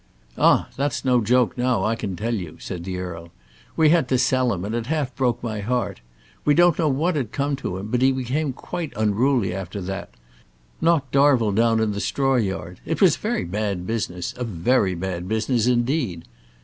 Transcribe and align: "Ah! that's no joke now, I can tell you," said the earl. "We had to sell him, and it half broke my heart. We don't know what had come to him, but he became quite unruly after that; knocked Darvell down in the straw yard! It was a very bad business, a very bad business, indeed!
"Ah! 0.35 0.67
that's 0.75 1.05
no 1.05 1.21
joke 1.21 1.55
now, 1.59 1.83
I 1.83 1.95
can 1.95 2.15
tell 2.15 2.33
you," 2.33 2.57
said 2.59 2.83
the 2.85 2.97
earl. 2.97 3.29
"We 3.77 3.89
had 3.91 4.07
to 4.07 4.17
sell 4.17 4.51
him, 4.51 4.65
and 4.65 4.73
it 4.73 4.87
half 4.87 5.15
broke 5.15 5.43
my 5.43 5.59
heart. 5.59 6.01
We 6.43 6.55
don't 6.55 6.79
know 6.79 6.89
what 6.89 7.15
had 7.15 7.31
come 7.31 7.55
to 7.57 7.77
him, 7.77 7.91
but 7.91 8.01
he 8.01 8.11
became 8.11 8.51
quite 8.51 8.93
unruly 8.95 9.53
after 9.53 9.79
that; 9.81 10.09
knocked 10.81 11.11
Darvell 11.11 11.51
down 11.51 11.79
in 11.79 11.91
the 11.91 11.99
straw 12.01 12.37
yard! 12.37 12.79
It 12.83 12.99
was 12.99 13.15
a 13.15 13.19
very 13.19 13.43
bad 13.45 13.85
business, 13.85 14.33
a 14.37 14.43
very 14.43 14.95
bad 14.95 15.27
business, 15.27 15.67
indeed! 15.67 16.25